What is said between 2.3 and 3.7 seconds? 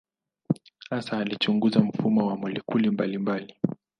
molekuli mbalimbali.